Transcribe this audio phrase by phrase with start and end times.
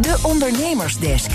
[0.00, 1.30] De Ondernemersdesk.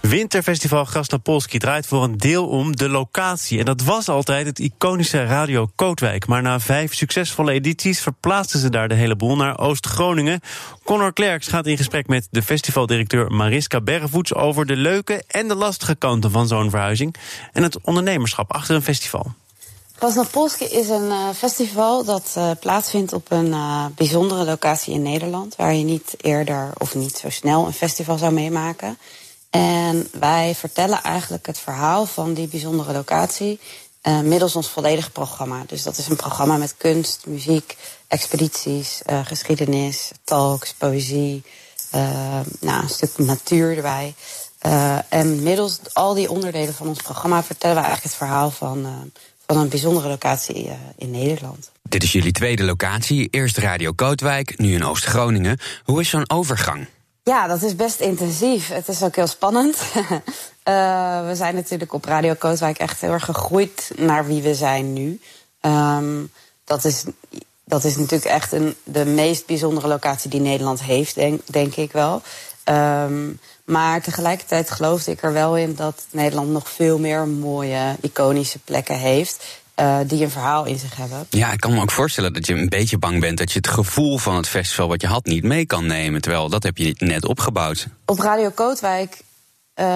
[0.00, 3.58] Winterfestival Grasnapolski draait voor een deel om de locatie.
[3.58, 6.26] En dat was altijd het iconische Radio Kootwijk.
[6.26, 10.40] Maar na vijf succesvolle edities verplaatsten ze daar de hele boel naar Oost-Groningen.
[10.84, 14.34] Connor Klerks gaat in gesprek met de festivaldirecteur Mariska Bergevoets...
[14.34, 17.14] over de leuke en de lastige kanten van zo'n verhuizing...
[17.52, 19.34] en het ondernemerschap achter een festival.
[19.98, 25.56] Krasnopolski is een uh, festival dat uh, plaatsvindt op een uh, bijzondere locatie in Nederland.
[25.56, 28.98] Waar je niet eerder of niet zo snel een festival zou meemaken.
[29.50, 33.60] En wij vertellen eigenlijk het verhaal van die bijzondere locatie
[34.22, 35.62] middels ons volledige programma.
[35.66, 37.76] Dus dat is een programma met kunst, muziek,
[38.08, 41.42] expedities, geschiedenis, talks, poëzie,
[42.60, 44.14] nou, een stuk natuur erbij.
[45.08, 49.12] en middels al die onderdelen van ons programma vertellen we eigenlijk het verhaal van
[49.46, 51.70] van een bijzondere locatie uh, in Nederland.
[51.82, 53.28] Dit is jullie tweede locatie.
[53.30, 55.58] Eerst Radio Kootwijk, nu in Oost-Groningen.
[55.84, 56.86] Hoe is zo'n overgang?
[57.22, 58.68] Ja, dat is best intensief.
[58.68, 59.76] Het is ook heel spannend.
[59.94, 64.92] uh, we zijn natuurlijk op Radio Kootwijk echt heel erg gegroeid naar wie we zijn
[64.92, 65.20] nu.
[65.60, 66.30] Um,
[66.64, 67.04] dat, is,
[67.64, 71.92] dat is natuurlijk echt een, de meest bijzondere locatie die Nederland heeft, denk, denk ik
[71.92, 72.22] wel.
[72.68, 78.58] Um, maar tegelijkertijd geloofde ik er wel in dat Nederland nog veel meer mooie, iconische
[78.58, 79.44] plekken heeft.
[79.80, 81.26] Uh, die een verhaal in zich hebben.
[81.30, 83.68] Ja, ik kan me ook voorstellen dat je een beetje bang bent dat je het
[83.68, 86.20] gevoel van het festival wat je had niet mee kan nemen.
[86.20, 87.86] Terwijl dat heb je net opgebouwd.
[88.04, 89.20] Op Radio Kootwijk,
[89.80, 89.86] uh,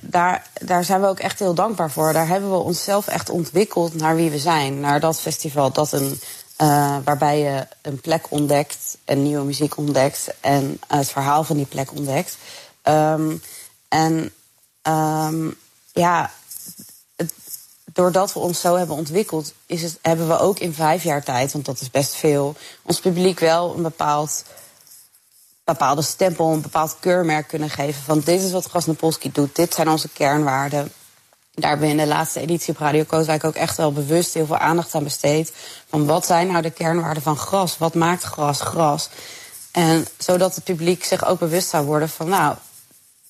[0.00, 2.12] daar, daar zijn we ook echt heel dankbaar voor.
[2.12, 4.80] Daar hebben we onszelf echt ontwikkeld naar wie we zijn.
[4.80, 6.20] Naar dat festival dat een,
[6.62, 11.66] uh, waarbij je een plek ontdekt, en nieuwe muziek ontdekt en het verhaal van die
[11.66, 12.36] plek ontdekt.
[12.82, 13.42] Um,
[13.88, 14.32] en
[14.82, 15.56] um,
[15.92, 16.30] ja,
[17.84, 21.52] doordat we ons zo hebben ontwikkeld, is het, hebben we ook in vijf jaar tijd,
[21.52, 24.44] want dat is best veel, ons publiek wel een bepaald
[25.64, 28.02] bepaalde stempel, een bepaald keurmerk kunnen geven.
[28.02, 30.92] Van dit is wat Grasnopolski doet, dit zijn onze kernwaarden.
[31.60, 34.46] Daar hebben we in de laatste editie op Radio Kootwijk ook echt wel bewust heel
[34.46, 35.52] veel aandacht aan besteed.
[35.88, 37.78] Van wat zijn nou de kernwaarden van gras?
[37.78, 39.08] Wat maakt gras gras?
[39.72, 42.54] En zodat het publiek zich ook bewust zou worden van, nou,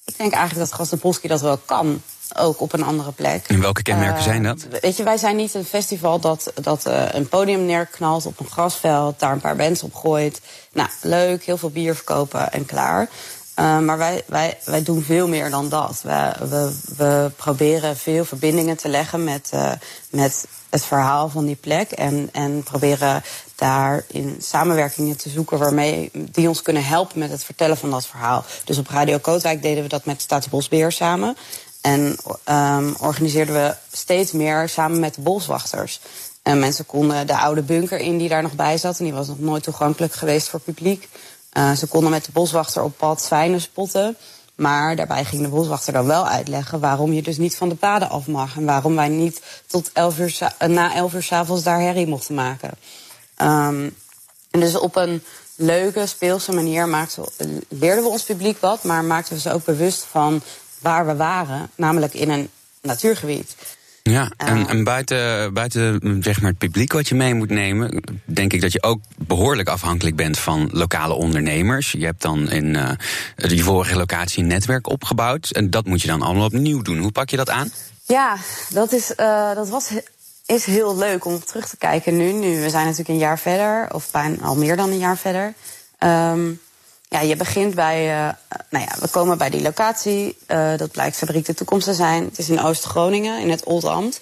[0.04, 2.02] ik denk eigenlijk dat Grasnapolski dat wel kan.
[2.36, 3.44] Ook op een andere plek.
[3.46, 4.66] En welke kenmerken uh, zijn dat?
[4.80, 8.50] Weet je, wij zijn niet een festival dat, dat uh, een podium neerknalt op een
[8.50, 10.40] grasveld, daar een paar bands op gooit.
[10.72, 13.08] Nou, leuk, heel veel bier verkopen en klaar.
[13.58, 16.00] Uh, maar wij, wij, wij doen veel meer dan dat.
[16.02, 19.50] We, we, we proberen veel verbindingen te leggen met,
[20.10, 21.90] met het verhaal van die plek.
[21.90, 23.22] En, en proberen
[23.54, 28.06] daar in samenwerkingen te zoeken waarmee die ons kunnen helpen met het vertellen van dat
[28.06, 28.44] verhaal.
[28.64, 31.36] Dus op Radio Kootwijk deden we dat met Staatsbosbeheer samen.
[31.80, 32.16] En
[32.50, 36.00] um, organiseerden we steeds meer samen met de boswachters.
[36.42, 38.98] En mensen konden de oude bunker in die daar nog bij zat.
[38.98, 41.08] En die was nog nooit toegankelijk geweest voor publiek.
[41.52, 44.16] Uh, ze konden met de boswachter op pad zwijnen spotten.
[44.54, 48.10] Maar daarbij ging de boswachter dan wel uitleggen waarom je dus niet van de paden
[48.10, 48.56] af mag.
[48.56, 52.70] En waarom wij niet tot elf uur, na elf uur s'avonds daar herrie mochten maken.
[53.42, 53.96] Um,
[54.50, 55.22] en dus op een
[55.54, 57.08] leuke, speelse manier
[57.68, 60.42] leerden we ons publiek wat, maar maakten we ze ook bewust van
[60.78, 62.50] waar we waren, namelijk in een
[62.82, 63.54] natuurgebied.
[64.08, 68.52] Ja, en, en buiten, buiten zeg maar het publiek wat je mee moet nemen, denk
[68.52, 71.92] ik dat je ook behoorlijk afhankelijk bent van lokale ondernemers.
[71.92, 72.90] Je hebt dan in uh,
[73.36, 76.98] die vorige locatie een netwerk opgebouwd en dat moet je dan allemaal opnieuw doen.
[76.98, 77.70] Hoe pak je dat aan?
[78.06, 78.36] Ja,
[78.68, 79.90] dat, is, uh, dat was
[80.46, 82.32] is heel leuk om terug te kijken nu.
[82.32, 85.54] Nu, we zijn natuurlijk een jaar verder, of bijna al meer dan een jaar verder.
[85.98, 86.60] Um,
[87.08, 88.32] ja, je begint bij, uh,
[88.70, 90.38] nou ja, we komen bij die locatie.
[90.48, 92.24] Uh, dat blijkt Fabriek de Toekomst te zijn.
[92.24, 94.20] Het is in Oost-Groningen, in het Oldambt.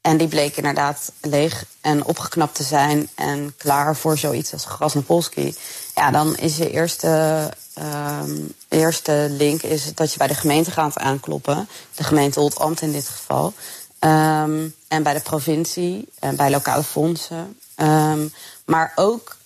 [0.00, 5.54] En die bleek inderdaad leeg en opgeknapt te zijn en klaar voor zoiets als Grasnopolski.
[5.94, 10.98] Ja, dan is je eerste, um, eerste link is dat je bij de gemeente gaat
[10.98, 11.68] aankloppen.
[11.94, 13.52] De gemeente Oldambt in dit geval.
[14.00, 17.58] Um, en bij de provincie en bij lokale fondsen.
[17.76, 18.32] Um,
[18.64, 19.36] maar ook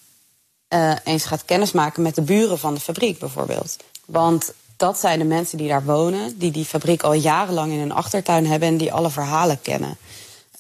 [0.71, 3.77] uh, eens gaat kennismaken met de buren van de fabriek bijvoorbeeld.
[4.05, 7.93] Want dat zijn de mensen die daar wonen, die die fabriek al jarenlang in hun
[7.93, 9.97] achtertuin hebben en die alle verhalen kennen.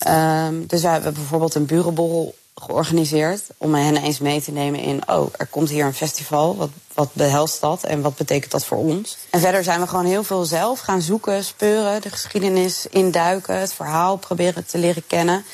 [0.08, 5.08] Um, dus wij hebben bijvoorbeeld een burenborrel georganiseerd om hen eens mee te nemen in,
[5.08, 8.78] oh, er komt hier een festival, wat, wat behelst dat en wat betekent dat voor
[8.78, 9.16] ons?
[9.30, 13.72] En verder zijn we gewoon heel veel zelf gaan zoeken, speuren, de geschiedenis induiken, het
[13.72, 15.44] verhaal proberen te leren kennen.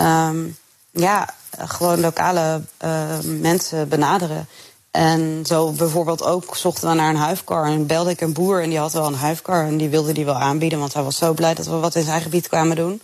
[0.00, 0.56] Um,
[0.90, 1.34] ja,
[1.68, 4.48] gewoon lokale uh, mensen benaderen.
[4.90, 8.68] En zo bijvoorbeeld ook zochten we naar een huifkar en belde ik een boer en
[8.68, 11.32] die had wel een huifkar en die wilde die wel aanbieden, want hij was zo
[11.32, 13.02] blij dat we wat in zijn gebied kwamen doen.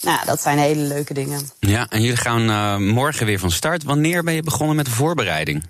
[0.00, 1.50] Nou, dat zijn hele leuke dingen.
[1.58, 3.82] Ja, en jullie gaan uh, morgen weer van start.
[3.82, 5.64] Wanneer ben je begonnen met de voorbereiding?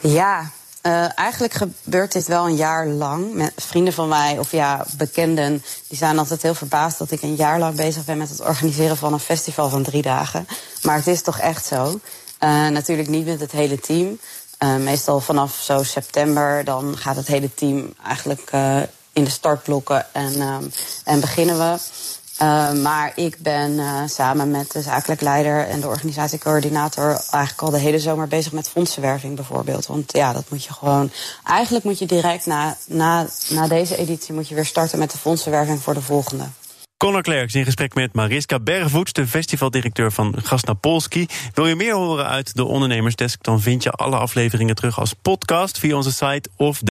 [0.00, 0.50] Ja,
[0.82, 3.34] Uh, eigenlijk gebeurt dit wel een jaar lang.
[3.34, 7.34] Met vrienden van mij, of ja, bekenden, die zijn altijd heel verbaasd dat ik een
[7.34, 10.46] jaar lang bezig ben met het organiseren van een festival van drie dagen.
[10.82, 12.00] Maar het is toch echt zo.
[12.40, 14.18] Uh, natuurlijk niet met het hele team.
[14.58, 18.50] Uh, meestal vanaf zo september, dan gaat het hele team eigenlijk
[19.12, 20.72] in de startblokken en, um,
[21.04, 21.78] en beginnen we.
[22.42, 27.70] Uh, maar ik ben uh, samen met de zakelijk leider en de organisatiecoördinator eigenlijk al
[27.70, 29.86] de hele zomer bezig met fondsenwerving bijvoorbeeld.
[29.86, 31.10] Want ja, dat moet je gewoon.
[31.44, 35.18] Eigenlijk moet je direct na, na, na deze editie moet je weer starten met de
[35.18, 36.44] fondsenwerving voor de volgende.
[36.98, 41.26] Conor Klerks in gesprek met Mariska Bergvoets, de festivaldirecteur van Gasnapolski.
[41.54, 45.78] Wil je meer horen uit de ondernemersdesk, dan vind je alle afleveringen terug als podcast
[45.78, 46.80] via onze site of